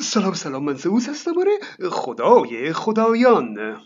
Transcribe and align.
سلام 0.00 0.34
سلام 0.34 0.64
من 0.64 0.74
زئوس 0.74 1.08
هستم. 1.08 1.38
آره 1.38 1.58
خدای 1.90 2.72
خدایان. 2.72 3.76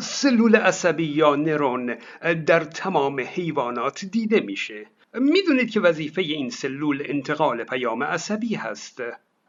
سلول 0.00 0.56
عصبی 0.56 1.04
یا 1.04 1.36
نرون 1.36 1.96
در 2.46 2.64
تمام 2.64 3.20
حیوانات 3.20 4.04
دیده 4.04 4.40
میشه. 4.40 4.86
می‌دونید 5.14 5.70
که 5.70 5.80
وظیفه 5.80 6.22
این 6.22 6.50
سلول 6.50 7.02
انتقال 7.06 7.64
پیام 7.64 8.02
عصبی 8.02 8.54
هست. 8.54 9.02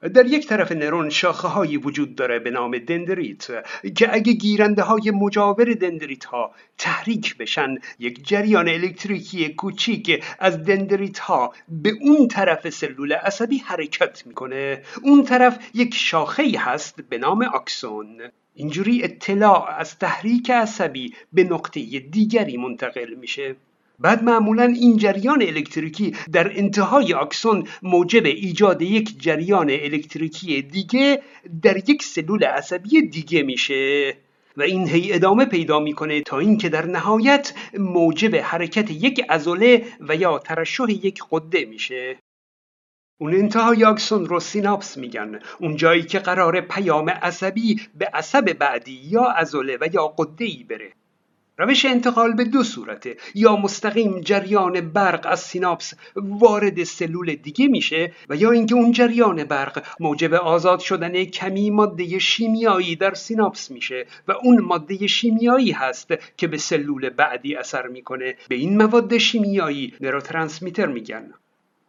در 0.10 0.26
یک 0.26 0.48
طرف 0.48 0.72
نرون 0.72 1.10
شاخه 1.10 1.48
هایی 1.48 1.78
وجود 1.78 2.16
داره 2.16 2.40
به 2.40 2.52
نام 2.52 2.78
دندریت 2.78 3.48
که 3.96 4.14
اگه 4.14 4.34
گیرنده 4.34 4.82
های 4.82 5.12
مجاور 5.12 5.74
دندریت 5.74 6.26
ها 6.26 6.52
تحریک 6.78 7.38
بشن 7.38 7.76
یک 8.00 8.28
جریان 8.28 8.70
الکتریکی 8.70 9.50
کوچیک 9.50 10.24
از 10.40 10.64
دندریت 10.64 11.20
ها 11.20 11.54
به 11.70 11.94
اون 12.02 12.28
طرف 12.28 12.70
سلول 12.70 13.14
عصبی 13.14 13.58
حرکت 13.58 14.28
می‌کنه. 14.28 14.82
اون 15.04 15.24
طرف 15.24 15.70
یک 15.74 15.94
شاخه 15.94 16.44
هست 16.60 17.02
به 17.10 17.18
نام 17.18 17.44
آکسون. 17.44 18.22
اینجوری 18.54 19.04
اطلاع 19.04 19.70
از 19.80 20.00
تحریک 20.00 20.52
عصبی 20.52 21.14
به 21.34 21.44
نقطه 21.44 22.00
دیگری 22.00 22.58
منتقل 22.58 23.14
میشه. 23.14 23.56
بعد 24.02 24.24
معمولا 24.24 24.64
این 24.64 24.98
جریان 24.98 25.42
الکتریکی 25.42 26.16
در 26.32 26.58
انتهای 26.58 27.14
آکسون 27.14 27.68
موجب 27.82 28.26
ایجاد 28.26 28.82
یک 28.82 29.20
جریان 29.20 29.70
الکتریکی 29.70 30.62
دیگه 30.62 31.22
در 31.62 31.90
یک 31.90 32.04
سلول 32.04 32.44
عصبی 32.44 33.02
دیگه 33.02 33.44
میشه 33.44 34.14
و 34.58 34.62
این 34.62 34.88
هی 34.88 35.14
ادامه 35.14 35.46
پیدا 35.46 35.80
می‌کنه 35.80 36.22
تا 36.22 36.40
اینکه 36.40 36.70
در 36.70 36.86
نهایت 36.86 37.54
موجب 37.74 38.36
حرکت 38.36 38.92
یک 38.92 39.26
عضله 39.30 39.86
و 40.00 40.16
یا 40.16 40.40
ترشح 40.40 40.92
یک 40.92 41.20
قده 41.32 41.66
میشه. 41.66 42.20
اون 43.22 43.34
انتهای 43.34 43.86
آکسون 43.86 44.26
رو 44.26 44.40
سیناپس 44.40 44.98
میگن. 44.98 45.40
اون 45.60 45.76
جایی 45.76 46.04
که 46.04 46.20
قرار 46.20 46.62
پیام 46.62 47.10
عصبی 47.10 47.82
به 47.96 48.06
عصب 48.14 48.54
بعدی 48.54 49.02
یا 49.04 49.24
عضله 49.24 49.78
و 49.82 49.88
یا 49.94 50.08
قده 50.08 50.46
ای 50.46 50.64
بره. 50.64 50.94
روش 51.58 51.86
انتقال 51.86 52.34
به 52.34 52.44
دو 52.44 52.64
صورته. 52.64 53.18
یا 53.36 53.56
مستقیم 53.56 54.22
جریان 54.22 54.82
برق 54.82 55.28
از 55.30 55.40
سیناپس 55.40 55.94
وارد 56.16 56.84
سلول 56.84 57.36
دیگه 57.36 57.68
میشه 57.68 58.12
و 58.30 58.36
یا 58.36 58.52
اینکه 58.52 58.76
اون 58.76 58.92
جریان 58.92 59.44
برق 59.44 59.84
موجب 60.00 60.34
آزاد 60.34 60.80
شدن 60.80 61.24
کمی 61.24 61.70
ماده 61.70 62.20
شیمیایی 62.20 62.96
در 62.96 63.14
سیناپس 63.14 63.72
میشه 63.72 64.06
و 64.28 64.32
اون 64.32 64.62
ماده 64.62 65.08
شیمیایی 65.08 65.72
هست 65.72 66.14
که 66.38 66.48
به 66.48 66.58
سلول 66.58 67.10
بعدی 67.10 67.56
اثر 67.56 67.88
می‌کنه. 67.88 68.36
به 68.50 68.56
این 68.56 68.78
مواد 68.78 69.18
شیمیایی 69.18 69.94
نروترانسمیتر 70.02 70.86
میگن. 70.86 71.34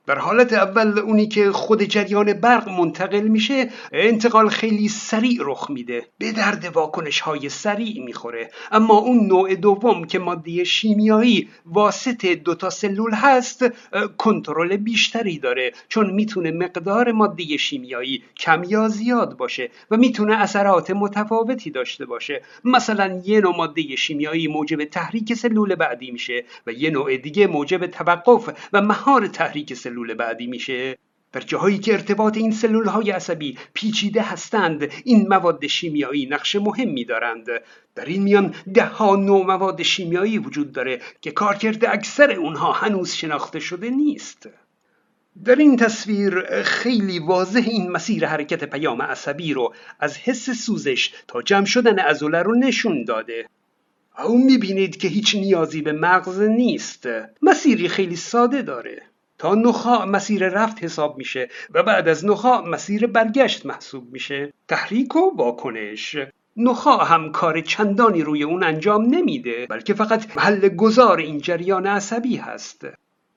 در 0.07 0.19
حالت 0.19 0.53
اول 0.53 0.99
اونی 0.99 1.29
که 1.29 1.53
خود 1.53 1.83
جریان 1.83 2.33
برق 2.33 2.69
منتقل 2.69 3.21
میشه 3.21 3.71
انتقال 3.93 4.49
خیلی 4.49 4.89
سریع 4.89 5.39
رخ 5.41 5.71
میده. 5.71 6.07
به 6.19 6.33
درد 6.33 6.65
واکنش 6.65 7.21
های 7.21 7.49
سریع 7.49 8.05
می‌خوره. 8.05 8.51
اما 8.73 8.95
اون 8.95 9.27
نوع 9.27 9.55
دوم 9.55 10.05
که 10.05 10.19
ماده 10.19 10.65
شیمیایی 10.65 11.49
واسط 11.67 12.27
دوتا 12.27 12.71
سلول 12.71 13.15
هست 13.15 13.65
کنترل 14.19 14.77
بیشتری 14.77 15.39
داره. 15.39 15.73
چون 15.89 16.11
می‌تونه 16.11 16.51
مقدار 16.51 17.13
ماده 17.13 17.57
شیمیایی 17.57 18.23
کم 18.37 18.65
یا 18.65 18.89
زیاد 18.89 19.37
باشه 19.37 19.71
و 19.91 19.97
می‌تونه 19.97 20.37
اثرات 20.37 20.91
متفاوتی 20.91 21.71
داشته 21.71 22.07
باشه. 22.07 22.43
مثلا 22.65 23.21
یه 23.25 23.41
نوع 23.41 23.57
ماده 23.57 23.97
شیمیایی 23.97 24.49
موجب 24.49 24.85
تحریک 24.85 25.35
سلول 25.35 25.75
بعدی 25.75 26.11
میشه 26.11 26.45
و 26.67 26.73
یه 26.73 26.91
نوع 26.91 27.17
دیگه 27.17 27.47
موجب 27.47 27.87
توقف 27.87 28.49
و 28.73 28.81
مهار 28.81 29.27
تحریک 29.27 29.75
سلول 29.75 29.92
سلول 29.93 30.15
بعدی 30.15 30.47
میشه. 30.47 30.99
در 31.33 31.41
جاهایی 31.41 31.79
که 31.79 31.93
ارتباط 31.93 32.37
این 32.37 32.53
سلول 32.53 32.87
های 32.87 33.11
عصبی 33.11 33.59
پیچیده 33.75 34.23
هستند 34.23 34.89
این 35.05 35.29
مواد 35.29 35.67
شیمیایی 35.67 36.27
نقش 36.27 36.57
مهمی 36.57 37.05
دارند. 37.05 37.47
در 37.95 38.05
این 38.05 38.23
میان 38.23 38.55
ده 38.75 38.85
ها 38.85 39.17
نوع 39.17 39.47
مواد 39.47 39.83
شیمیایی 39.83 40.39
وجود 40.39 40.73
داره 40.73 41.01
که 41.21 41.31
کارکرد 41.31 41.85
اکثر 41.85 42.33
اونها 42.33 42.73
هنوز 42.73 43.13
شناخته 43.13 43.61
شده 43.61 43.91
نیست. 43.91 44.49
در 45.45 45.57
این 45.57 45.77
تصویر 45.77 46.63
خیلی 46.63 47.19
واضح 47.19 47.65
این 47.67 47.91
مسیر 47.91 48.27
حرکت 48.27 48.65
پیام 48.65 49.03
عصبی 49.03 49.55
رو 49.55 49.75
از 50.01 50.17
حس 50.17 50.51
سوزش 50.51 51.13
تا 51.29 51.43
جمع 51.43 51.65
شدن 51.65 51.99
عضله 51.99 52.43
رو 52.43 52.55
نشون 52.55 53.05
داده. 53.05 53.47
او 54.25 54.45
می‌بینید 54.45 54.97
که 54.97 55.09
هیچ 55.09 55.35
نیازی 55.35 55.83
به 55.83 55.93
مغز 55.93 56.41
نیست. 56.41 57.09
مسیری 57.43 57.89
خیلی 57.89 58.17
ساده 58.17 58.63
داره. 58.63 59.12
تا 59.43 59.55
نخاع 59.55 60.05
مسیر 60.05 60.49
رفت 60.49 60.85
حساب 60.85 61.19
میشه 61.19 61.49
و 61.71 61.83
بعد 61.83 62.09
از 62.09 62.25
نخاع 62.25 62.69
مسیر 62.69 63.07
برگشت 63.07 63.67
محسوب 63.67 64.13
میشه. 64.13 64.53
تحریک 64.69 65.17
و 65.17 65.37
واکنش. 65.37 66.17
نخاع 66.57 67.05
هم 67.05 67.33
کار 67.33 67.61
چندانی 67.61 68.23
روی 68.23 68.43
اون 68.43 68.63
انجام 68.63 69.03
نمیده 69.03 69.67
بلکه 69.67 69.95
فقط 69.95 70.37
محل 70.37 70.69
گذار 70.69 71.19
این 71.19 71.39
جریان 71.39 71.87
عصبی 71.87 72.37
هست. 72.37 72.87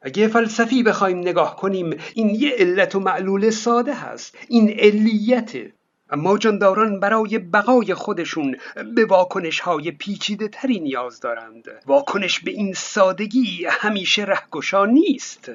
اگه 0.02 0.28
فلسفی 0.28 0.84
بخوایم 0.84 1.20
نگاه 1.20 1.56
کنیم 1.56 1.98
این 2.14 2.30
یه 2.30 2.56
علت 2.58 2.96
و 2.96 3.00
معلول 3.00 3.50
ساده 3.50 3.94
هست. 3.94 4.38
این 4.48 4.70
علیته 4.70 5.74
اما 6.10 6.38
جانداران 6.38 7.00
برای 7.00 7.40
بقای 7.40 7.94
خودشون 7.94 8.56
به 8.96 9.06
واکنش 9.06 9.60
های 9.60 9.92
پیچیده 9.92 10.48
تری 10.48 10.80
نیاز 10.80 11.20
دارند. 11.20 11.66
واکنش 11.86 12.40
به 12.40 12.52
این 12.52 12.74
سادگی 12.74 13.66
همیشه 13.70 14.24
رهگشا 14.24 14.86
نیست. 14.86 15.52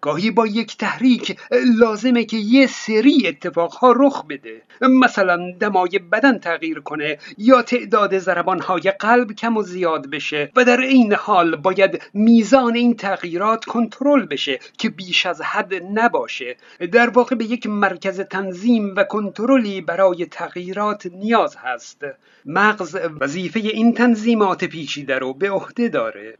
گاهی 0.00 0.30
با 0.30 0.46
یک 0.46 0.76
تحریک 0.76 1.40
لازمه 1.78 2.24
که 2.24 2.36
یه 2.36 2.66
سری 2.66 3.26
اتفاقها 3.26 3.94
رخ 3.96 4.24
بده. 4.26 4.62
مثلا 4.80 5.52
دمای 5.60 5.98
بدن 6.12 6.38
تغییر 6.38 6.80
کنه 6.80 7.18
یا 7.38 7.62
تعداد 7.62 8.18
ضربانهای 8.18 8.80
قلب 8.80 9.32
کم 9.32 9.56
و 9.56 9.62
زیاد 9.62 10.10
بشه 10.10 10.52
و 10.56 10.64
در 10.64 10.80
این 10.80 11.12
حال 11.12 11.56
باید 11.56 12.02
میزان 12.14 12.74
این 12.74 12.96
تغییرات 12.96 13.64
کنترل 13.64 14.26
بشه 14.26 14.58
که 14.78 14.90
بیش 14.90 15.26
از 15.26 15.42
حد 15.42 15.74
نباشه. 15.74 16.56
در 16.92 17.10
واقع 17.10 17.36
به 17.36 17.44
یک 17.44 17.66
مرکز 17.66 18.20
تنظیم 18.20 18.94
و 18.96 19.04
کنترلی 19.04 19.80
برای 19.80 20.26
تغییرات 20.26 21.06
نیاز 21.06 21.56
هست. 21.56 22.04
مغز 22.46 22.96
وظیفه 23.20 23.60
این 23.60 23.94
تنظیمات 23.94 24.64
پیچیده 24.64 25.18
رو 25.18 25.34
به 25.34 25.50
عهده 25.50 25.88
داره. 25.88 26.38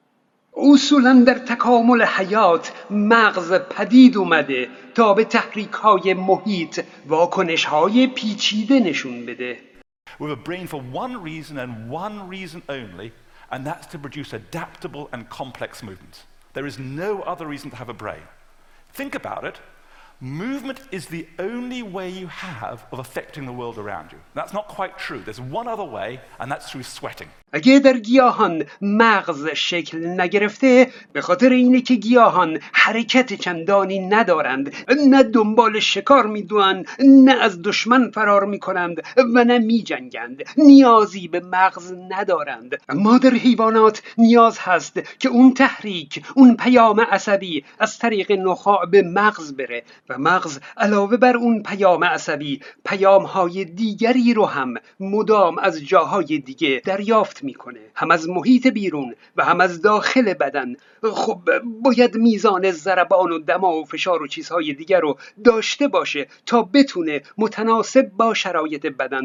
اصولا 0.57 1.25
در 1.27 1.35
تکامل 1.35 2.03
حیات 2.03 2.73
مغز 2.91 3.53
پدید 3.53 4.17
اومده 4.17 4.69
تا 4.95 5.15
به 5.15 5.25
تحریک 5.25 5.71
های 5.71 6.15
محیط 6.15 6.85
واکنش 7.07 7.65
های 7.65 8.07
پیچیده 8.07 8.81
نشون 8.81 9.27
بده 9.27 9.59
With 10.19 10.33
a 10.33 10.37
brain 10.37 10.67
for 10.67 10.81
one 11.05 11.23
reason 11.23 11.57
and 11.57 11.89
one 11.89 12.29
reason 12.29 12.63
only, 12.69 13.13
and 13.51 13.67
that's 13.67 13.87
to 13.93 13.99
produce 13.99 14.35
adaptable 14.35 15.09
and 15.13 15.31
complex 15.31 15.83
movements. 15.83 16.25
There 16.53 16.67
is 16.67 16.79
no 16.79 17.23
other 17.23 17.47
reason 17.47 17.71
to 17.71 17.77
have 17.77 17.89
a 17.89 17.95
brain. 18.05 18.27
Think 18.93 19.15
about 19.15 19.45
it. 19.45 19.57
Movement 20.23 20.81
is 20.93 21.07
the 21.07 21.27
only 21.39 21.83
way 21.83 22.11
you 22.11 22.27
have 22.27 22.85
of 22.93 22.99
affecting 22.99 23.47
the 23.47 23.53
world 23.53 23.79
around 23.79 24.13
you. 24.13 24.19
That's 24.35 24.53
not 24.53 24.69
quite 24.69 24.99
true. 24.99 25.23
There's 25.25 25.41
one 25.41 25.67
other 25.67 25.83
way, 25.83 26.21
and 26.39 26.53
that's 26.53 26.71
through 26.71 26.83
sweating. 26.83 27.29
اگه 27.53 27.79
در 27.79 27.99
گیاهان 27.99 28.65
مغز 28.83 29.47
شکل 29.47 30.21
نگرفته 30.21 30.91
به 31.13 31.21
خاطر 31.21 31.51
اینه 31.51 31.81
که 31.81 31.95
گیاهان 31.95 32.59
حرکت 32.73 33.33
چندانی 33.33 33.99
ندارند 33.99 34.75
نه 35.09 35.23
دنبال 35.23 35.81
شکار 35.81 36.27
می‌دوند 36.27 36.89
نه 37.01 37.33
از 37.33 37.63
دشمن 37.63 38.11
فرار 38.11 38.45
می‌کنند 38.45 39.03
و 39.35 39.45
نه 39.45 39.59
میجنگند 39.59 40.43
نیازی 40.57 41.29
به 41.29 41.41
مغز 41.41 41.95
ندارند 42.11 42.81
اما 42.89 43.19
در 43.19 43.35
حیوانات 43.35 44.03
نیاز 44.19 44.59
هست 44.59 45.19
که 45.19 45.29
اون 45.29 45.55
تحریک 45.55 46.25
اون 46.35 46.57
پیام 46.57 47.01
عصبی 47.01 47.65
از 47.79 47.99
طریق 47.99 48.33
نخاع 48.33 48.87
به 48.87 49.03
مغز 49.03 49.57
بره 49.57 49.83
و 50.11 50.19
مغز 50.19 50.59
علاوه 50.77 51.17
بر 51.17 51.37
اون 51.37 51.63
پیام 51.63 52.05
عصبی 52.05 52.61
پیام 52.85 53.23
های 53.23 53.65
دیگری 53.65 54.35
رو 54.35 54.47
هم 54.47 54.75
مدام 55.01 55.59
از 55.59 55.85
جاهای 55.85 56.39
دیگه 56.39 56.83
دریافت 56.85 57.45
می‌کنه. 57.45 57.81
هم 57.95 58.11
از 58.11 58.29
محیط 58.29 58.67
بیرون 58.67 59.15
و 59.37 59.45
هم 59.45 59.61
از 59.61 59.83
داخل 59.83 60.35
بدن. 60.35 60.75
خب 61.03 61.41
باید 61.65 62.17
میزان 62.17 62.71
ضربان 62.71 63.33
و 63.33 63.39
دما 63.39 63.77
و 63.77 63.85
فشار 63.85 64.23
و 64.23 64.27
چیزهای 64.27 64.75
دیگر 64.75 65.01
رو 65.01 65.19
داشته 65.45 65.89
باشه 65.89 66.27
تا 66.47 66.63
بتونه 66.63 67.23
متناسب 67.39 68.11
با 68.17 68.35
شرایط 68.35 68.87
بدن 68.87 69.23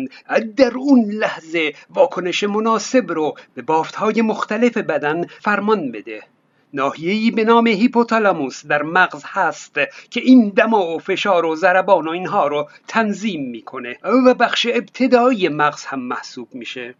در 0.57 0.73
اون 0.77 1.11
لحظه 1.11 1.73
واکنش 1.89 2.43
مناسب 2.43 3.11
رو 3.11 3.35
به 3.53 3.61
بافتهای 3.61 4.21
مختلف 4.21 4.77
بدن 4.77 5.25
فرمان 5.27 5.91
بده. 5.91 6.34
ناحیه‌ای 6.75 7.31
به 7.31 7.43
نام 7.43 7.67
هیپوتالاموس 7.67 8.65
در 8.65 8.83
مغز 8.83 9.23
هست 9.25 9.75
که 10.09 10.21
این 10.21 10.49
دما 10.49 10.87
و 10.87 10.99
فشار 10.99 11.45
و 11.45 11.55
ضربان 11.55 12.07
و 12.07 12.11
اینها 12.11 12.47
رو 12.47 12.69
تنظیم 12.87 13.49
می‌کنه 13.49 13.97
و 14.27 14.33
بخش 14.33 14.67
ابتدایی 14.73 15.49
مغز 15.49 15.85
هم 15.85 15.99
محسوب 15.99 16.47
میشه. 16.55 16.95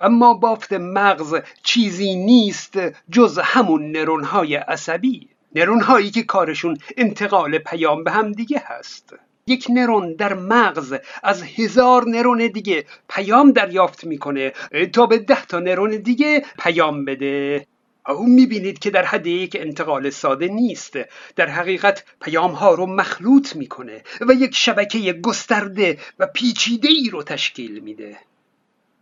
اما 0.00 0.34
بافت 0.34 0.72
مغز 0.72 1.34
چیزی 1.62 2.16
نیست 2.16 2.78
جز 3.10 3.38
همون 3.38 3.92
نرونهای 3.92 4.54
عصبی 4.54 5.28
نرونهایی 5.54 6.10
که 6.10 6.22
کارشون 6.22 6.76
انتقال 6.96 7.58
پیام 7.58 8.04
به 8.04 8.10
هم 8.10 8.32
دیگه 8.32 8.62
هست. 8.66 9.14
یک 9.46 9.66
نرون 9.70 10.14
در 10.14 10.34
مغز 10.34 10.94
از 11.22 11.42
هزار 11.42 12.08
نرون 12.08 12.38
دیگه 12.38 12.84
پیام 13.08 13.52
دریافت 13.52 14.04
می‌کنه 14.04 14.52
تا 14.92 15.06
به 15.06 15.18
ده 15.18 15.46
تا 15.46 15.58
نرون 15.58 15.90
دیگه 15.90 16.44
پیام 16.58 17.04
بده. 17.04 17.66
او 18.12 18.26
می‌بینید 18.26 18.78
که 18.78 18.90
در 18.90 19.04
حد 19.04 19.26
یک 19.26 19.56
انتقال 19.60 20.10
ساده 20.10 20.48
نیست. 20.48 20.94
در 21.36 21.48
حقیقت 21.48 22.04
پیام 22.20 22.50
ها 22.50 22.74
رو 22.74 22.86
مخلوط 22.86 23.56
می‌کنه 23.56 24.02
و 24.20 24.32
یک 24.32 24.54
شبکه 24.54 25.12
گسترده 25.12 25.98
و 26.18 26.26
پیچیده 26.26 26.88
ای 26.88 27.10
رو 27.10 27.22
تشکیل 27.22 27.78
میده. 27.78 28.18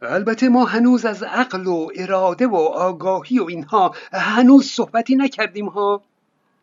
البته 0.03 0.49
ما 0.49 0.65
هنوز 0.65 1.05
از 1.05 1.23
عقل 1.23 1.67
و 1.67 1.89
اراده 1.97 2.47
و 2.47 2.57
آگاهی 2.57 3.39
و 3.39 3.45
اینها 3.45 3.95
هنوز 4.13 4.67
صحبتی 4.67 5.17
نکردیم 5.17 5.67
ها. 5.67 6.03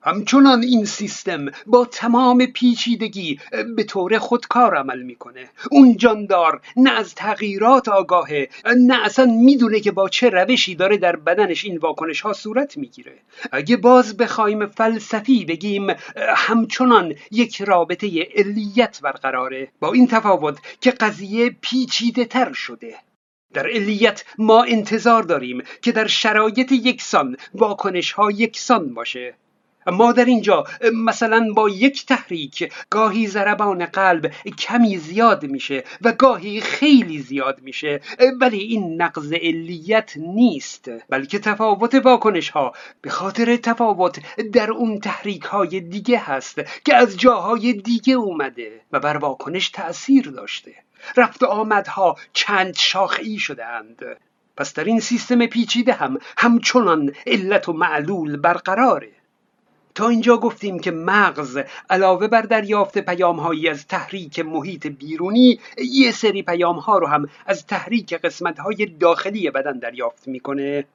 همچنان 0.05 0.63
این 0.63 0.85
سیستم 0.85 1.45
با 1.65 1.85
تمام 1.85 2.45
پیچیدگی 2.45 3.39
به 3.75 3.83
طور 3.83 4.17
خودکار 4.17 4.75
عمل 4.75 5.01
می‌کنه. 5.01 5.49
اون 5.71 5.97
جاندار 5.97 6.61
نه 6.77 6.91
از 6.91 7.15
تغییرات 7.15 7.87
آگاهه 7.87 8.49
نه 8.77 9.05
اصلا 9.05 9.25
می‌دونه 9.25 9.79
که 9.79 9.91
با 9.91 10.09
چه 10.09 10.29
روشی 10.29 10.75
داره 10.75 10.97
در 10.97 11.15
بدنش 11.15 11.65
این 11.65 11.77
واکنش 11.77 12.21
ها 12.21 12.33
صورت 12.33 12.77
می‌گیره. 12.77 13.13
اگه 13.51 13.77
باز 13.77 14.17
بخوایم 14.17 14.65
فلسفی 14.65 15.45
بگیم 15.45 15.87
همچنان 16.35 17.15
یک 17.31 17.61
رابطه 17.61 18.27
علیت 18.35 18.99
برقراره. 19.01 19.67
با 19.79 19.93
این 19.93 20.07
تفاوت 20.07 20.57
که 20.81 20.91
قضیه 20.91 21.49
پیچیده 21.61 22.25
تر 22.25 22.53
شده. 22.53 22.95
در 23.53 23.67
علیت 23.67 24.23
ما 24.37 24.63
انتظار 24.63 25.23
داریم 25.23 25.63
که 25.81 25.91
در 25.91 26.07
شرایط 26.07 26.71
یکسان 26.71 27.37
واکنش 27.53 28.11
ها 28.11 28.31
یکسان 28.31 28.93
باشه. 28.93 29.35
ما 29.87 30.11
در 30.11 30.25
اینجا 30.25 30.63
مثلا 30.93 31.47
با 31.55 31.69
یک 31.69 32.05
تحریک 32.05 32.73
گاهی 32.89 33.27
ضربان 33.27 33.85
قلب 33.85 34.31
کمی 34.57 34.97
زیاد 34.97 35.43
میشه 35.45 35.83
و 36.01 36.11
گاهی 36.11 36.61
خیلی 36.61 37.19
زیاد 37.19 37.61
میشه 37.61 38.01
ولی 38.41 38.59
این 38.59 39.01
نقض 39.01 39.33
علیت 39.33 40.13
نیست 40.17 40.91
بلکه 41.09 41.39
تفاوت 41.39 41.95
واکنش 41.95 42.49
ها 42.49 42.73
به 43.01 43.09
خاطر 43.09 43.55
تفاوت 43.55 44.19
در 44.53 44.71
اون 44.71 44.99
تحریک 44.99 45.43
های 45.43 45.79
دیگه 45.79 46.19
هست 46.19 46.61
که 46.85 46.95
از 46.95 47.17
جاهای 47.17 47.73
دیگه 47.73 48.13
اومده 48.13 48.81
و 48.91 48.99
بر 48.99 49.17
واکنش 49.17 49.69
تأثیر 49.69 50.29
داشته. 50.29 50.75
رفت 51.17 51.43
آمدها 51.43 52.15
چند 52.33 52.75
شاخی 52.75 53.39
شده 53.39 53.65
اند 53.65 54.01
پس 54.57 54.73
در 54.73 54.83
این 54.83 54.99
سیستم 54.99 55.45
پیچیده 55.45 55.93
هم 55.93 56.17
همچنان 56.37 57.13
علت 57.27 57.69
و 57.69 57.73
معلول 57.73 58.37
برقراره. 58.37 59.11
تا 59.95 60.09
اینجا 60.09 60.37
گفتیم 60.37 60.79
که 60.79 60.91
مغز 60.91 61.59
علاوه 61.89 62.27
بر 62.27 62.41
دریافت 62.41 62.97
پیامهایی 62.97 63.69
از 63.69 63.87
تحریک 63.87 64.39
محیط 64.39 64.87
بیرونی 64.87 65.59
یه 65.77 66.11
سری 66.11 66.43
پیام 66.43 66.75
ها 66.75 66.97
رو 66.97 67.07
هم 67.07 67.29
از 67.45 67.65
تحریک 67.65 68.13
قسمت 68.13 68.59
های 68.59 68.85
داخلی 68.85 69.49
بدن 69.49 69.79
دریافت 69.79 70.27
می‌کنه. 70.27 70.85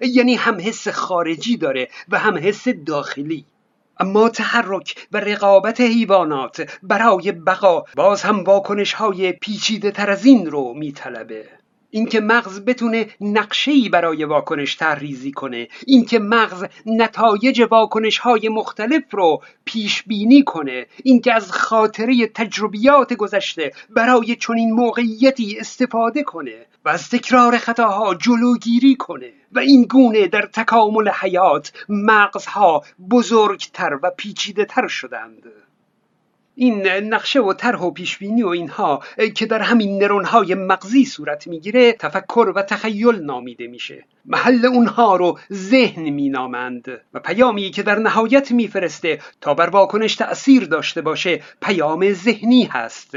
یعنی 0.00 0.34
هم 0.34 0.60
حس 0.60 0.88
خارجی 0.88 1.56
داره 1.56 1.88
و 2.08 2.18
هم 2.18 2.38
حس 2.38 2.68
داخلی. 2.68 3.44
اما 4.00 4.28
تحرک 4.28 5.06
و 5.12 5.20
رقابت 5.20 5.80
حیوانات 5.80 6.78
برای 6.82 7.32
بقا 7.32 7.84
باز 7.96 8.22
هم 8.22 8.44
واکنش 8.44 8.92
های 8.92 9.32
پیچیده 9.32 9.90
تر 9.90 10.10
از 10.10 10.24
این 10.24 10.50
رو 10.50 10.74
میطلبه. 10.74 11.57
اینکه 11.90 12.20
مغز 12.20 12.60
بتونه 12.60 13.06
نقشه‌ای 13.20 13.88
برای 13.88 14.24
واکنش 14.24 14.76
طرحریزی 14.76 15.32
کنه 15.32 15.68
اینکه 15.86 16.18
مغز 16.18 16.64
نتایج 16.86 17.66
واکنش 17.70 18.18
های 18.18 18.48
مختلف 18.48 19.02
رو 19.10 19.42
پیش 19.64 20.02
بینی 20.02 20.42
کنه 20.42 20.86
اینکه 21.04 21.34
از 21.34 21.52
خاطره 21.52 22.26
تجربیات 22.26 23.12
گذشته 23.12 23.72
برای 23.90 24.36
چنین 24.36 24.72
موقعیتی 24.72 25.56
استفاده 25.60 26.22
کنه 26.22 26.66
و 26.84 26.88
از 26.88 27.10
تکرار 27.10 27.58
خطاها 27.58 28.14
جلوگیری 28.14 28.96
کنه 28.96 29.32
و 29.52 29.58
این 29.58 29.82
گونه 29.82 30.26
در 30.26 30.46
تکامل 30.46 31.08
حیات 31.08 31.72
مغزها 31.88 32.84
بزرگتر 33.10 33.98
و 34.02 34.10
پیچیده 34.16 34.64
تر 34.64 34.88
شدند. 34.88 35.42
این 36.60 36.86
نقشه 36.86 37.40
و 37.40 37.52
طرح 37.52 37.80
و 37.80 37.90
پیشبینی 37.90 38.42
و 38.42 38.48
اینها 38.48 39.02
که 39.34 39.46
در 39.46 39.62
همین 39.62 40.02
نرون 40.02 40.24
های 40.24 40.54
مغزی 40.54 41.04
صورت 41.04 41.46
می‌گیره 41.46 41.92
تفکر 41.92 42.52
و 42.56 42.62
تخیل 42.62 43.24
نامیده 43.24 43.66
میشه. 43.66 44.04
محل 44.24 44.66
اونها 44.66 45.16
رو 45.16 45.38
ذهن 45.52 46.10
مینامند 46.10 47.00
و 47.14 47.20
پیامی 47.20 47.70
که 47.70 47.82
در 47.82 47.98
نهایت 47.98 48.52
میفرسته 48.52 49.18
تا 49.40 49.54
بر 49.54 49.68
واکنش 49.68 50.16
تأثیر 50.16 50.64
داشته 50.64 51.02
باشه 51.02 51.42
پیام 51.62 52.12
ذهنی 52.12 52.64
هست. 52.64 53.16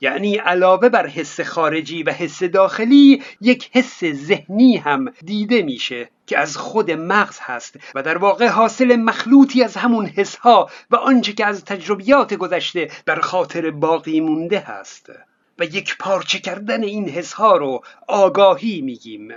یعنی 0.00 0.36
علاوه 0.36 0.88
بر 0.88 1.06
حس 1.06 1.40
خارجی 1.40 2.02
و 2.02 2.10
حس 2.10 2.42
داخلی 2.42 3.22
یک 3.40 3.70
حس 3.72 4.04
ذهنی 4.04 4.76
هم 4.76 5.12
دیده 5.24 5.62
میشه 5.62 6.10
که 6.26 6.38
از 6.38 6.56
خود 6.56 6.90
مغز 6.90 7.38
هست 7.40 7.76
و 7.94 8.02
در 8.02 8.18
واقع 8.18 8.46
حاصل 8.48 8.96
مخلوطی 8.96 9.62
از 9.62 9.76
همون 9.76 10.06
حس 10.06 10.36
ها 10.36 10.70
و 10.90 10.96
آنچه 10.96 11.32
که 11.32 11.46
از 11.46 11.64
تجربیات 11.64 12.34
گذشته 12.34 12.90
در 13.06 13.20
خاطر 13.20 13.70
باقی 13.70 14.20
مونده 14.20 14.58
هست. 14.58 15.10
و 15.58 15.64
یک 15.64 15.96
پارچه 15.98 16.38
کردن 16.38 16.82
این 16.82 17.08
حس 17.08 17.32
ها 17.32 17.56
رو 17.56 17.82
آگاهی 18.08 18.80
میگیم. 18.80 19.28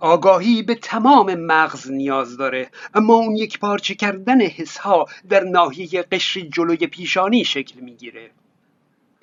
آگاهی 0.00 0.62
به 0.62 0.74
تمام 0.74 1.34
مغز 1.34 1.90
نیاز 1.90 2.36
داره 2.36 2.70
اما 2.94 3.14
اون 3.14 3.36
یک 3.36 3.58
پارچه 3.58 3.94
کردن 3.94 4.40
حس 4.40 4.78
ها 4.78 5.06
در 5.28 5.44
ناحیه 5.44 6.02
قشر 6.02 6.40
جلوی 6.40 6.86
پیشانی 6.86 7.44
شکل 7.44 7.80
می‌گیره. 7.80 8.30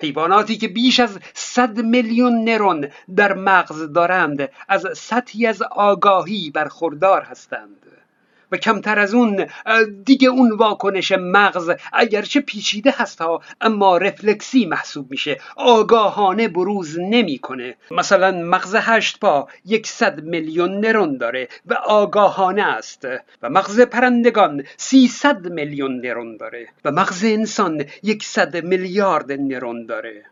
حیواناتی 0.02 0.56
که 0.56 0.68
بیش 0.68 1.00
از 1.00 1.18
صد 1.34 1.78
میلیون 1.78 2.44
نرون 2.44 2.88
در 3.16 3.32
مغز 3.32 3.92
دارند 3.92 4.48
از 4.68 4.86
سطحی 4.96 5.46
از 5.46 5.62
آگاهی 5.62 6.50
برخوردار 6.50 7.22
هستند. 7.22 7.93
و 8.54 8.56
کمتر 8.56 8.98
از 8.98 9.14
اون 9.14 9.46
دیگه 10.04 10.28
اون 10.28 10.52
واکنش 10.52 11.12
مغز 11.12 11.70
اگرچه 11.92 12.40
پیچیده 12.40 12.94
هست 12.96 13.20
ها 13.20 13.42
اما 13.60 13.98
رفلکسی 13.98 14.66
محسوب 14.66 15.10
میشه. 15.10 15.40
آگاهانه 15.56 16.48
بروز 16.48 16.98
نمی‌کنه. 16.98 17.74
مثلا 17.90 18.30
مغز 18.30 18.74
هشت 18.78 19.20
پا 19.20 19.48
یکصد 19.64 20.20
میلیون 20.20 20.80
نرون 20.80 21.16
داره 21.16 21.48
و 21.66 21.74
آگاهانه 21.74 22.62
است. 22.62 23.08
و 23.42 23.50
مغز 23.50 23.80
پرندگان 23.80 24.64
سیصد 24.76 25.48
میلیون 25.48 26.00
نرون 26.06 26.36
داره. 26.36 26.68
و 26.84 26.90
مغز 26.90 27.24
انسان 27.24 27.84
یکصد 28.02 28.64
میلیارد 28.64 29.32
نرون 29.32 29.86
داره. 29.86 30.22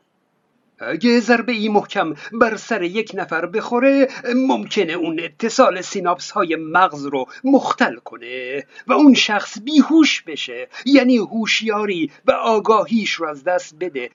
اگه 0.86 1.20
ضربه 1.20 1.52
ای 1.52 1.68
محکم 1.68 2.14
بر 2.32 2.56
سر 2.56 2.82
یک 2.82 3.12
نفر 3.14 3.46
بخوره 3.46 4.08
ممکنه 4.34 4.92
اون 4.92 5.20
اتصال 5.20 5.80
سیناپس 5.80 6.30
های 6.30 6.56
مغز 6.56 7.06
رو 7.06 7.26
مختل 7.44 7.96
کنه 7.96 8.66
و 8.86 8.92
اون 8.92 9.14
شخص 9.14 9.58
بیهوش 9.64 10.22
بشه 10.22 10.68
یعنی 10.86 11.16
هوشیاری 11.16 12.10
و 12.26 12.32
آگاهیش 12.32 13.12
رو 13.12 13.28
از 13.28 13.44
دست 13.44 13.74
بده. 13.80 14.10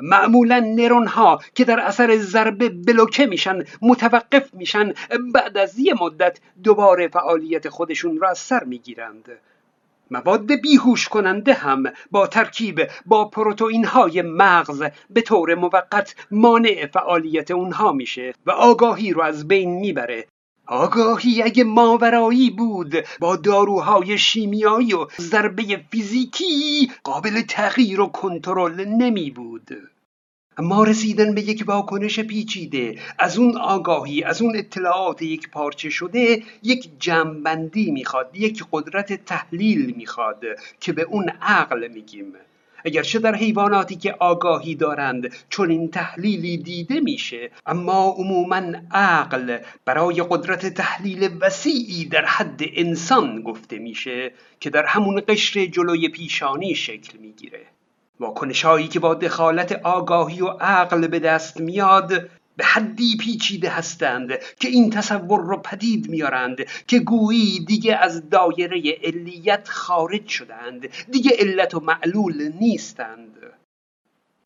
معمولا 0.00 0.60
نرون 0.60 1.06
ها 1.06 1.40
که 1.54 1.64
در 1.64 1.80
اثر 1.80 2.16
ضربه 2.16 2.68
بلوکه 2.68 3.26
میشن 3.26 3.64
متوقف 3.82 4.54
میشن 4.54 4.92
بعد 5.34 5.56
از 5.56 5.78
یه 5.78 5.94
مدت 6.00 6.38
دوباره 6.62 7.08
فعالیت 7.08 7.68
خودشون 7.68 8.18
را 8.20 8.30
از 8.30 8.38
سر 8.38 8.64
می‌گیرند. 8.64 9.28
مواد 10.10 10.52
بیهوش 10.52 11.08
کننده 11.08 11.54
هم 11.54 11.82
با 12.10 12.26
ترکیب 12.26 12.80
با 13.06 13.24
پروتئین 13.24 13.84
های 13.84 14.22
مغز 14.22 14.82
به 15.10 15.20
طور 15.20 15.54
موقت 15.54 16.14
مانع 16.30 16.86
فعالیت 16.86 17.50
اونها 17.50 17.92
میشه 17.92 18.34
و 18.46 18.50
آگاهی 18.50 19.12
رو 19.12 19.22
از 19.22 19.48
بین 19.48 19.70
می‌بره. 19.70 20.26
آگاهی 20.66 21.42
اگه 21.42 21.64
ماورایی 21.64 22.50
بود 22.50 22.94
با 23.20 23.36
داروهای 23.36 24.18
شیمیایی 24.18 24.94
و 24.94 25.06
ضربه 25.20 25.84
فیزیکی 25.90 26.92
قابل 27.04 27.40
تغییر 27.40 28.00
و 28.00 28.06
کنترل 28.06 28.84
نمی 28.84 29.30
بود 29.30 29.70
اما 30.60 30.84
رسیدن 30.84 31.34
به 31.34 31.40
یک 31.42 31.64
واکنش 31.66 32.20
پیچیده 32.20 32.98
از 33.18 33.38
اون 33.38 33.56
آگاهی 33.56 34.22
از 34.22 34.42
اون 34.42 34.56
اطلاعات 34.56 35.22
یک 35.22 35.50
پارچه 35.50 35.90
شده 35.90 36.42
یک 36.62 36.88
جمعبندی 36.98 37.90
می‌خواد 37.90 38.30
یک 38.34 38.64
قدرت 38.72 39.24
تحلیل 39.24 39.94
می‌خواد 39.96 40.44
که 40.80 40.92
به 40.92 41.02
اون 41.02 41.28
عقل 41.42 41.88
میگیم. 41.88 42.32
اگرچه 42.84 43.18
در 43.18 43.34
حیواناتی 43.34 43.96
که 43.96 44.12
آگاهی 44.12 44.74
دارند 44.74 45.34
چون 45.48 45.70
این 45.70 45.90
تحلیلی 45.90 46.56
دیده 46.56 47.00
میشه 47.00 47.50
اما 47.66 48.14
عموما 48.18 48.62
عقل 48.90 49.58
برای 49.84 50.24
قدرت 50.30 50.66
تحلیل 50.66 51.30
وسیعی 51.40 52.04
در 52.04 52.24
حد 52.24 52.60
انسان 52.74 53.42
گفته 53.42 53.78
میشه 53.78 54.32
که 54.60 54.70
در 54.70 54.86
همون 54.86 55.22
قشر 55.28 55.66
جلوی 55.66 56.08
پیشانی 56.08 56.74
شکل 56.74 57.18
می‌گیره. 57.18 57.66
واکنش 58.20 58.64
هایی 58.64 58.88
که 58.88 59.00
با 59.00 59.14
دخالت 59.14 59.72
آگاهی 59.72 60.40
و 60.40 60.48
عقل 60.48 61.06
به 61.06 61.18
دست 61.18 61.60
میاد 61.60 62.08
به 62.56 62.64
حدی 62.64 63.16
پیچیده 63.20 63.68
هستند 63.68 64.28
که 64.60 64.68
این 64.68 64.90
تصور 64.90 65.40
رو 65.40 65.56
پدید 65.56 66.08
میارند 66.10 66.56
که 66.86 66.98
گویی 66.98 67.64
دیگه 67.64 67.96
از 67.96 68.30
دایره 68.30 68.82
علیت 69.04 69.68
خارج 69.68 70.28
شدند 70.28 70.88
دیگه 71.10 71.30
علت 71.38 71.74
و 71.74 71.80
معلول 71.80 72.52
نیستند. 72.60 73.36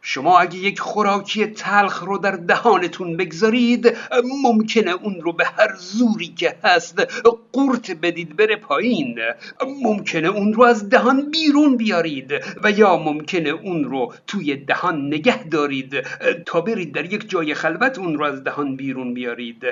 شما 0.06 0.38
اگه 0.38 0.56
یک 0.56 0.80
خوراکی 0.80 1.46
تلخ 1.46 2.02
رو 2.02 2.18
در 2.18 2.30
دهانتون 2.30 3.16
بگذارید 3.16 3.96
ممکنه 4.42 4.90
اون 4.90 5.20
رو 5.20 5.32
به 5.32 5.44
هر 5.44 5.76
زوری 5.76 6.26
که 6.26 6.56
هست 6.64 7.00
قورت 7.52 7.90
بدید 7.90 8.36
بره 8.36 8.56
پایین. 8.56 9.18
ممکنه 9.82 10.28
اون 10.28 10.52
رو 10.52 10.62
از 10.62 10.88
دهان 10.88 11.30
بیرون 11.30 11.76
بیارید 11.76 12.32
و 12.62 12.70
یا 12.70 12.96
ممکنه 12.96 13.50
اون 13.50 13.84
رو 13.84 14.14
توی 14.26 14.56
دهان 14.56 15.06
نگه 15.06 15.44
دارید. 15.44 16.06
تا 16.46 16.60
برید 16.60 16.94
در 16.94 17.12
یک 17.12 17.30
جای 17.30 17.54
خلوت 17.54 17.98
اون 17.98 18.18
رو 18.18 18.24
از 18.24 18.44
دهان 18.44 18.76
بیرون 18.76 19.14
بیارید. 19.14 19.62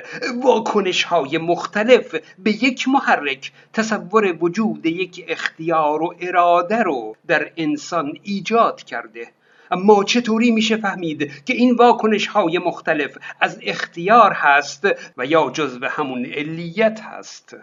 واکنش 0.43 1.03
های 1.03 1.37
مختلف 1.37 2.15
به 2.39 2.63
یک 2.63 2.87
محرک 2.87 3.51
تصور 3.73 4.37
وجود 4.39 4.85
یک 4.85 5.25
اختیار 5.27 6.03
و 6.03 6.15
اراده 6.19 6.83
رو 6.83 7.15
در 7.27 7.51
انسان 7.57 8.13
ایجاد 8.23 8.83
کرده. 8.83 9.27
اما 9.73 10.03
چطوری 10.03 10.51
میشه 10.51 10.77
فهمید 10.77 11.31
که 11.45 11.53
این 11.53 11.75
واکنش 11.75 12.27
های 12.27 12.57
مختلف 12.57 13.17
از 13.39 13.59
اختیار 13.63 14.31
هست 14.33 14.87
و 15.17 15.25
یا 15.25 15.51
جزو 15.53 15.85
همون 15.85 16.25
علیت 16.25 16.99
هست؟ 17.01 17.55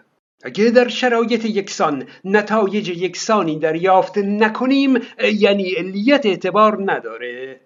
اگه 0.42 0.70
در 0.70 0.88
شرایط 0.88 1.44
یکسان 1.44 2.06
نتایج 2.24 2.88
یکسانی 2.88 3.58
دریافت 3.58 4.18
نکنیم 4.18 4.98
یعنی 5.34 5.70
علیت 5.70 6.26
اعتبار 6.26 6.92
نداره. 6.92 7.60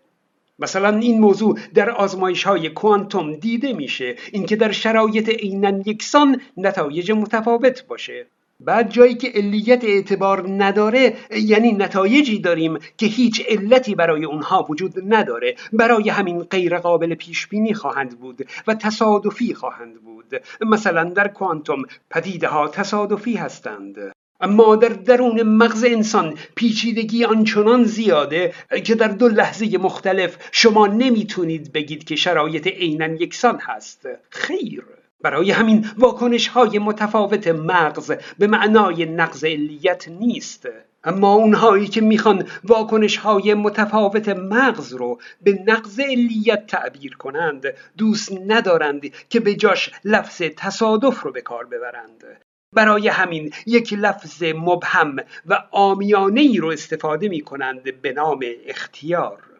مثلا 0.58 0.98
این 0.98 1.20
موضوع 1.20 1.58
در 1.74 1.90
آزمایش 1.90 2.44
های 2.44 2.68
کوانتوم 2.70 3.34
دیده 3.34 3.72
میشه 3.72 4.16
اینکه 4.32 4.56
در 4.56 4.72
شرایط 4.72 5.28
عینا 5.28 5.82
یکسان 5.86 6.40
نتایج 6.56 7.12
متفاوت 7.12 7.86
باشه. 7.86 8.26
بعد 8.64 8.90
جایی 8.90 9.14
که 9.14 9.28
علیت 9.34 9.84
اعتبار 9.84 10.46
نداره 10.48 11.16
یعنی 11.30 11.72
نتایجی 11.72 12.38
داریم 12.38 12.78
که 12.96 13.06
هیچ 13.06 13.42
علتی 13.48 13.94
برای 13.94 14.24
اونها 14.24 14.66
وجود 14.70 14.94
نداره. 15.14 15.54
برای 15.72 16.10
همین 16.10 16.42
غیر 16.42 16.78
قابل 16.78 17.14
پیش 17.14 17.46
بینی 17.46 17.74
خواهند 17.74 18.18
بود 18.18 18.48
و 18.66 18.74
تصادفی 18.74 19.54
خواهند 19.54 19.94
بود. 19.94 20.42
مثلا 20.60 21.04
در 21.04 21.28
کوانتوم 21.28 21.82
پدیده 22.10 22.48
ها 22.48 22.68
تصادفی 22.68 23.34
هستند. 23.34 24.12
اما 24.40 24.76
در 24.76 24.88
درون 24.88 25.42
مغز 25.42 25.84
انسان 25.84 26.38
پیچیدگی 26.54 27.24
آنچنان 27.24 27.84
زیاده 27.84 28.52
که 28.84 28.94
در 28.94 29.08
دو 29.08 29.28
لحظه 29.28 29.78
مختلف 29.78 30.36
شما 30.52 30.86
نمی‌تونید 30.86 31.72
بگید 31.72 32.04
که 32.04 32.16
شرایط 32.16 32.66
عینا 32.66 33.06
یکسان 33.06 33.58
هست. 33.58 34.08
خیر. 34.30 34.84
برای 35.24 35.50
همین 35.50 35.86
واکنش 35.98 36.48
های 36.48 36.78
متفاوت 36.78 37.48
مغز 37.48 38.12
به 38.38 38.46
معنای 38.46 39.06
نقض 39.06 39.44
علیت 39.44 40.08
نیست. 40.08 40.68
اما 41.04 41.34
اونهایی 41.34 41.86
که 41.86 42.00
می‌خوان 42.00 42.46
واکنش 42.64 43.16
های 43.16 43.54
متفاوت 43.54 44.28
مغز 44.28 44.92
رو 44.92 45.18
به 45.42 45.62
نقض 45.66 46.00
علیت 46.00 46.66
تعبیر 46.66 47.16
کنند 47.16 47.66
دوست 47.98 48.32
ندارند 48.46 49.02
که 49.28 49.40
به 49.40 49.54
جاش 49.54 49.90
لفظ 50.04 50.42
تصادف 50.56 51.22
رو 51.22 51.32
به 51.32 51.40
کار 51.40 51.66
ببرند. 51.66 52.24
برای 52.72 53.08
همین 53.08 53.52
یک 53.66 53.92
لفظ 53.92 54.42
مبهم 54.42 55.16
و 55.46 55.64
آمیانه 55.70 56.40
ای 56.40 56.58
رو 56.58 56.68
استفاده 56.68 57.28
می 57.28 57.40
کنند 57.40 58.02
به 58.02 58.12
نام 58.12 58.40
اختیار. 58.66 59.53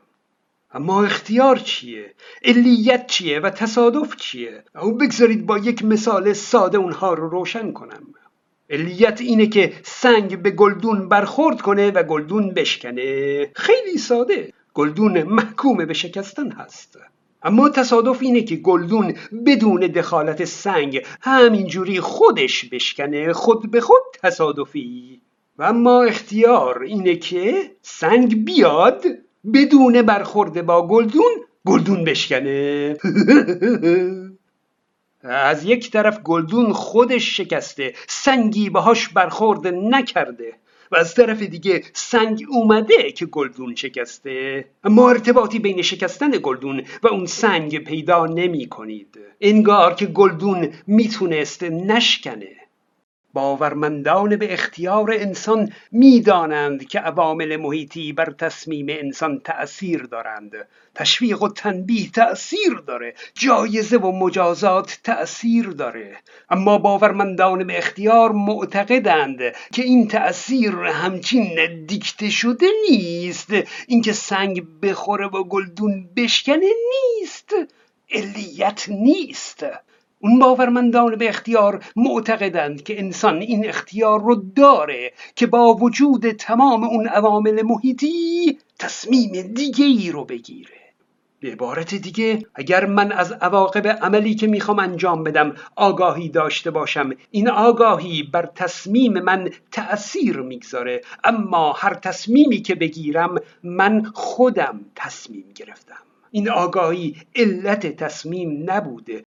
اما 0.74 1.04
اختیار 1.04 1.56
چیه؟ 1.56 2.14
علیت 2.44 3.06
چیه 3.06 3.40
و 3.40 3.50
تصادف 3.50 4.16
چیه؟ 4.16 4.64
او 4.82 4.92
بگذارید 4.92 5.46
با 5.46 5.58
یک 5.58 5.84
مثال 5.84 6.32
ساده 6.32 6.78
اونها 6.78 7.14
رو 7.14 7.28
روشن 7.28 7.72
کنم. 7.72 8.02
علیت 8.70 9.20
اینه 9.20 9.46
که 9.46 9.72
سنگ 9.82 10.42
به 10.42 10.50
گلدون 10.50 11.08
برخورد 11.08 11.60
کنه 11.62 11.90
و 11.90 12.02
گلدون 12.02 12.54
بشکنه. 12.54 13.50
خیلی 13.54 13.98
ساده. 13.98 14.52
گلدون 14.74 15.22
محکوم 15.22 15.76
به 15.86 15.94
شکستن 15.94 16.52
هست. 16.52 16.98
اما 17.42 17.68
تصادف 17.68 18.18
اینه 18.22 18.42
که 18.42 18.56
گلدون 18.56 19.14
بدون 19.46 19.80
دخالت 19.80 20.44
سنگ 20.44 21.06
همینجوری 21.20 22.00
خودش 22.00 22.64
بشکنه 22.64 23.32
خود 23.32 23.70
به 23.70 23.80
خود 23.80 24.02
تصادفی. 24.22 25.20
و 25.58 25.62
اما 25.62 26.02
اختیار 26.02 26.82
اینه 26.82 27.16
که 27.16 27.70
سنگ 27.82 28.44
بیاد 28.44 29.04
بدون 29.54 30.02
برخورده 30.02 30.62
با 30.62 30.88
گلدون 30.88 31.32
گلدون 31.66 32.04
بشکنه. 32.04 32.96
از 35.22 35.64
یک 35.64 35.90
طرف 35.90 36.20
گلدون 36.22 36.72
خودش 36.72 37.36
شکسته 37.36 37.94
سنگی 38.06 38.70
باهاش 38.70 39.08
برخورده 39.08 39.70
نکرده 39.70 40.52
و 40.92 40.96
از 40.96 41.14
طرف 41.14 41.42
دیگه 41.42 41.82
سنگ 41.92 42.44
اومده 42.48 43.12
که 43.12 43.26
گلدون 43.26 43.74
شکسته. 43.74 44.64
اما 44.84 45.10
ارتباطی 45.10 45.58
بین 45.58 45.82
شکستن 45.82 46.30
گلدون 46.42 46.82
و 47.02 47.08
اون 47.08 47.26
سنگ 47.26 47.78
پیدا 47.78 48.26
نمی 48.26 48.68
کنید 48.68 49.18
انگار 49.40 49.94
که 49.94 50.06
گلدون 50.06 50.72
می‌تونست 50.86 51.62
نشکنه. 51.62 52.63
باورمندان 53.34 54.36
به 54.36 54.52
اختیار 54.52 55.12
انسان 55.12 55.72
می‌دانند 55.92 56.88
که 56.88 56.98
عوامل 56.98 57.56
محیطی 57.56 58.12
بر 58.12 58.30
تصمیم 58.38 58.86
انسان 58.88 59.40
تأثیر 59.44 60.02
دارند. 60.02 60.52
تشویق 60.94 61.42
و 61.42 61.48
تنبیه 61.48 62.10
تأثیر 62.10 62.82
داره. 62.86 63.14
جایزه 63.34 63.96
و 63.96 64.12
مجازات 64.12 64.98
تأثیر 65.04 65.66
داره. 65.66 66.16
اما 66.50 66.78
باورمندان 66.78 67.66
به 67.66 67.78
اختیار 67.78 68.32
معتقدند 68.32 69.38
که 69.72 69.82
این 69.82 70.08
تأثیر 70.08 70.74
همچین 70.74 71.84
دیکته 71.86 72.30
شده 72.30 72.66
نیست. 72.90 73.50
اینکه 73.86 74.12
سنگ 74.12 74.80
بخوره 74.82 75.26
و 75.26 75.44
گلدون 75.44 76.08
بشکنه 76.16 76.70
نیست. 77.20 77.54
علیت 78.10 78.88
نیست. 78.88 79.66
باورمندان 80.40 81.16
به 81.16 81.28
اختیار 81.28 81.84
معتقدند 81.96 82.82
که 82.82 82.98
انسان 82.98 83.40
این 83.40 83.68
اختیار 83.68 84.20
رو 84.20 84.34
داره 84.56 85.12
که 85.36 85.46
با 85.46 85.74
وجود 85.74 86.30
تمام 86.30 86.84
اون 86.84 87.06
عوامل 87.06 87.62
محیطی 87.62 88.58
تصمیم 88.78 89.32
دیگه 89.42 89.84
ای 89.84 90.10
رو 90.10 90.24
بگیره. 90.24 90.70
به 91.40 91.52
عبارت 91.52 91.94
دیگه 91.94 92.38
اگر 92.54 92.86
من 92.86 93.12
از 93.12 93.32
عواقب 93.32 93.86
عملی 93.86 94.34
که 94.34 94.46
می‌خوام 94.46 94.78
انجام 94.78 95.24
بدم 95.24 95.54
آگاهی 95.76 96.28
داشته 96.28 96.70
باشم 96.70 97.10
این 97.30 97.48
آگاهی 97.48 98.22
بر 98.22 98.46
تصمیم 98.54 99.12
من 99.12 99.50
تأثیر 99.72 100.36
می‌گذاره. 100.36 101.00
اما 101.24 101.72
هر 101.72 101.94
تصمیمی 101.94 102.62
که 102.62 102.74
بگیرم 102.74 103.38
من 103.62 104.02
خودم 104.14 104.80
تصمیم 104.96 105.44
گرفتم. 105.54 106.02
این 106.30 106.50
آگاهی 106.50 107.16
علت 107.36 107.86
تصمیم 107.86 108.70
نبوده. 108.70 109.23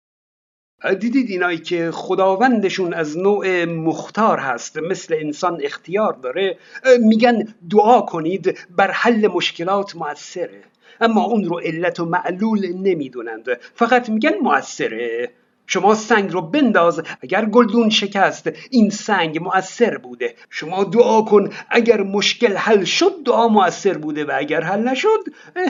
دیدید 0.92 1.30
اینایی 1.30 1.58
که 1.58 1.90
خداوندشون 1.90 2.94
از 2.94 3.18
نوع 3.18 3.64
مختار 3.64 4.38
هست 4.38 4.78
مثل 4.78 5.16
انسان 5.20 5.60
اختیار 5.62 6.12
داره 6.12 6.58
میگن 7.00 7.54
دعا 7.70 8.00
کنید 8.00 8.58
بر 8.76 8.90
حل 8.90 9.26
مشکلات 9.26 9.96
موثره 9.96 10.62
اما 11.00 11.24
اون 11.24 11.44
رو 11.44 11.58
علت 11.58 12.00
و 12.00 12.04
معلول 12.04 12.72
نمی‌دونند. 12.72 13.46
فقط 13.74 14.08
میگن 14.08 14.34
موثره 14.42 15.30
شما 15.66 15.94
سنگ 15.94 16.32
رو 16.32 16.42
بنداز 16.42 17.02
اگر 17.20 17.44
گلدون 17.44 17.90
شکست 17.90 18.50
این 18.70 18.90
سنگ 18.90 19.42
مؤثر 19.42 19.98
بوده. 19.98 20.34
شما 20.50 20.84
دعا 20.84 21.22
کن 21.22 21.50
اگر 21.70 22.02
مشکل 22.02 22.56
حل 22.56 22.84
شد 22.84 23.12
دعا 23.24 23.48
مؤثر 23.48 23.98
بوده 23.98 24.24
و 24.24 24.32
اگر 24.34 24.60
حل 24.60 24.88
نشد 24.88 25.20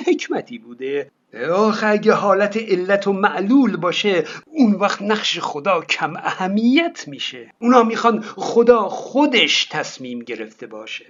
حکمتی 0.06 0.58
بوده. 0.58 1.10
آخه 1.52 1.86
اگه 1.86 2.12
حالت 2.12 2.56
علت 2.56 3.06
و 3.06 3.12
معلول 3.12 3.76
باشه 3.76 4.24
اون 4.46 4.72
وقت 4.72 5.02
نقش 5.02 5.38
خدا 5.38 5.80
کم 5.80 6.16
اهمیت 6.16 7.04
میشه. 7.06 7.50
اونا 7.58 7.82
می‌خوان 7.82 8.20
خدا 8.20 8.88
خودش 8.88 9.64
تصمیم 9.64 10.18
گرفته 10.18 10.66
باشه. 10.66 11.04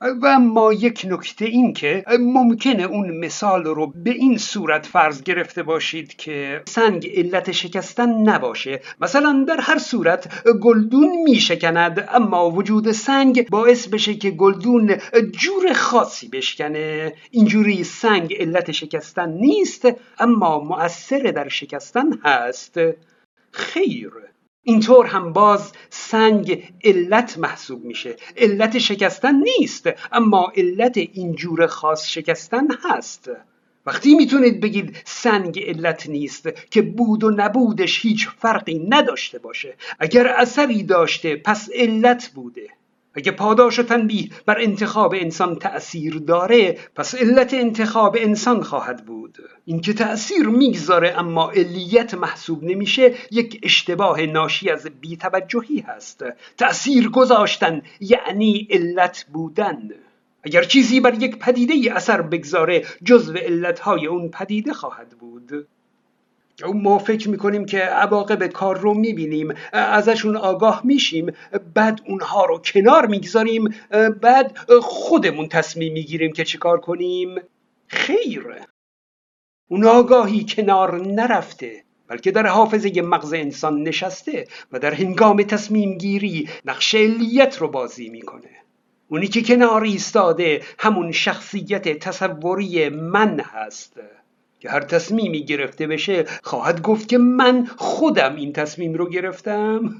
و 0.00 0.26
اما 0.26 0.72
یک 0.72 1.06
نکته 1.08 1.44
این 1.44 1.72
که 1.72 2.04
ممکنه 2.20 2.82
اون 2.82 3.18
مثال 3.18 3.64
رو 3.64 3.86
به 3.86 4.10
این 4.10 4.38
صورت 4.38 4.86
فرض 4.86 5.22
گرفته 5.22 5.62
باشید 5.62 6.16
که 6.16 6.62
سنگ 6.66 7.10
علت 7.14 7.52
شکستن 7.52 8.08
نباشه. 8.08 8.80
مثلا 9.00 9.44
در 9.48 9.60
هر 9.60 9.78
صورت 9.78 10.44
گلدون 10.62 11.22
میشکند 11.24 12.08
اما 12.12 12.50
وجود 12.50 12.92
سنگ 12.92 13.48
باعث 13.48 13.88
بشه 13.88 14.14
که 14.14 14.30
گلدون 14.30 14.96
جور 15.32 15.72
خاصی 15.72 16.28
بشکنه. 16.28 17.12
اینجوری 17.30 17.84
سنگ 17.84 18.34
علت 18.34 18.72
شکستن 18.72 19.28
نیست 19.28 19.88
اما 20.18 20.60
مؤثر 20.60 21.18
در 21.18 21.48
شکستن 21.48 22.18
هست. 22.24 22.80
خیر. 23.52 24.10
اینطور 24.62 25.06
هم 25.06 25.32
باز 25.32 25.72
سنگ 25.90 26.72
علت 26.84 27.38
محسوب 27.38 27.84
میشه. 27.84 28.16
علت 28.36 28.78
شکستن 28.78 29.34
نیست 29.34 29.88
اما 30.12 30.52
علت 30.56 30.96
اینجور 30.96 31.66
خاص 31.66 32.08
شکستن 32.08 32.68
هست. 32.84 33.30
وقتی 33.86 34.14
می‌تونید 34.14 34.60
بگید 34.60 34.96
سنگ 35.04 35.60
علت 35.60 36.08
نیست 36.08 36.48
که 36.70 36.82
بود 36.82 37.24
و 37.24 37.30
نبودش 37.30 38.00
هیچ 38.02 38.28
فرقی 38.28 38.86
نداشته 38.88 39.38
باشه 39.38 39.74
اگر 39.98 40.26
اثری 40.26 40.82
داشته 40.82 41.36
پس 41.36 41.68
علت 41.74 42.30
بوده. 42.34 42.68
اگه 43.20 43.32
پاداش 43.32 43.78
و 43.78 43.82
تنبیه 43.82 44.28
بر 44.46 44.58
انتخاب 44.60 45.14
انسان 45.14 45.56
تأثیر 45.56 46.14
داره 46.14 46.78
پس 46.94 47.14
علت 47.14 47.54
انتخاب 47.54 48.16
انسان 48.20 48.62
خواهد 48.62 49.04
بود. 49.06 49.38
اینکه 49.64 49.92
تأثیر 49.92 50.46
می‌گذاره 50.46 51.18
اما 51.18 51.50
علیت 51.50 52.14
محسوب 52.14 52.64
نمیشه 52.64 53.14
یک 53.30 53.60
اشتباه 53.62 54.22
ناشی 54.22 54.70
از 54.70 54.86
بیتوجهی 55.00 55.80
هست. 55.80 56.24
تأثیر 56.58 57.08
گذاشتن 57.08 57.82
یعنی 58.00 58.68
علت 58.70 59.26
بودن. 59.32 59.90
اگر 60.42 60.62
چیزی 60.62 61.00
بر 61.00 61.14
یک 61.14 61.38
پدیده 61.38 61.96
اثر 61.96 62.22
بگذاره 62.22 62.84
جزو 63.04 63.34
علتهای 63.34 64.06
اون 64.06 64.28
پدیده 64.28 64.72
خواهد 64.72 65.08
بود. 65.08 65.66
ما 66.64 66.98
فکر 66.98 67.28
می‌کنیم 67.28 67.64
که 67.64 67.78
عواقب 67.78 68.46
کار 68.46 68.78
رو 68.78 68.94
می‌بینیم 68.94 69.54
ازشون 69.72 70.36
آگاه 70.36 70.80
میشیم 70.84 71.32
بعد 71.74 72.00
اونها 72.06 72.44
رو 72.44 72.58
کنار 72.58 73.06
می‌گذاریم 73.06 73.74
بعد 74.22 74.58
خودمون 74.82 75.48
تصمیم 75.48 75.92
می‌گیریم 75.92 76.32
که 76.32 76.44
چیکار 76.44 76.80
کنیم. 76.80 77.34
خیر. 77.86 78.46
اون 79.68 79.84
آگاهی 79.84 80.46
کنار 80.48 81.06
نرفته 81.06 81.84
بلکه 82.08 82.30
در 82.30 82.46
حافظه 82.46 83.02
مغز 83.02 83.32
انسان 83.32 83.82
نشسته 83.82 84.46
و 84.72 84.78
در 84.78 84.94
هنگام 84.94 85.42
تصمیم 85.42 85.98
گیری 85.98 86.48
نقش 86.64 86.94
علیت 86.94 87.58
رو 87.58 87.68
بازی 87.68 88.10
می‌کنه. 88.10 88.50
اونی 89.08 89.26
که 89.26 89.42
کنار 89.42 89.82
ایستاده 89.82 90.62
همون 90.78 91.12
شخصیت 91.12 91.98
تصوری 91.98 92.88
من 92.88 93.40
هست. 93.40 94.00
که 94.60 94.70
هر 94.70 94.80
تصمیمی 94.80 95.44
گرفته 95.44 95.86
بشه 95.86 96.24
خواهد 96.42 96.82
گفت 96.82 97.08
که 97.08 97.18
من 97.18 97.68
خودم 97.76 98.36
این 98.36 98.52
تصمیم 98.52 98.94
رو 98.94 99.10
گرفتم. 99.10 99.80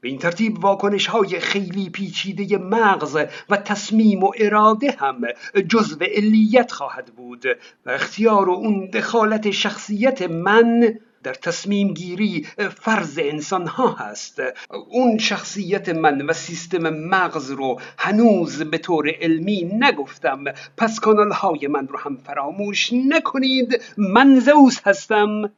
به 0.00 0.08
این 0.08 0.18
ترتیب 0.18 0.64
واکنش 0.64 1.06
های 1.06 1.40
خیلی 1.40 1.90
پیچیده 1.90 2.58
مغز 2.58 3.18
و 3.48 3.56
تصمیم 3.56 4.22
و 4.22 4.32
اراده 4.38 4.96
هم 4.98 5.20
جزو 5.68 5.96
علیت 6.16 6.72
خواهد 6.72 7.06
بود 7.06 7.46
و 7.86 7.90
اختیار 7.90 8.48
و 8.48 8.52
اون 8.52 8.86
دخالت 8.86 9.50
شخصیت 9.50 10.22
من 10.22 10.98
در 11.28 11.34
تصمیم 11.34 11.94
گیری 11.94 12.46
فرض 12.80 13.18
انسان 13.22 13.66
ها 13.66 13.92
هست. 13.92 14.42
اون 14.88 15.18
شخصیت 15.18 15.88
من 15.88 16.26
و 16.26 16.32
سیستم 16.32 16.88
مغز 16.88 17.50
رو 17.50 17.80
هنوز 17.98 18.62
به 18.62 18.78
طور 18.78 19.10
علمی 19.20 19.70
نگفتم. 19.80 20.44
پس 20.76 21.00
کانال 21.00 21.32
های 21.32 21.66
من 21.66 21.88
رو 21.88 21.98
هم 21.98 22.16
فراموش 22.16 22.92
نکنید. 22.92 23.82
من 23.96 24.40
زوس 24.40 24.78
هستم. 24.84 25.50